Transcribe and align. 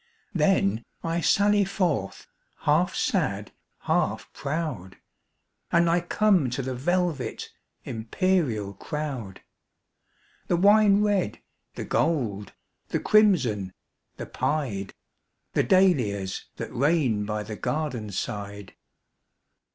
Then, 0.33 0.83
I 1.03 1.21
sally 1.21 1.63
forth, 1.63 2.25
half 2.61 2.95
sad, 2.95 3.51
half 3.81 4.33
proud, 4.33 4.97
And 5.71 5.87
I 5.87 6.01
come 6.01 6.49
to 6.49 6.63
the 6.63 6.73
velvet, 6.73 7.51
imperial 7.83 8.73
crowd, 8.73 9.41
The 10.47 10.57
wine 10.57 11.03
red, 11.03 11.39
the 11.75 11.85
gold, 11.85 12.53
the 12.87 12.99
crimson, 12.99 13.73
the 14.17 14.25
pied,—The 14.25 15.61
dahlias 15.61 16.45
that 16.55 16.73
reign 16.73 17.23
by 17.27 17.43
the 17.43 17.55
garden 17.55 18.09
side. 18.09 18.73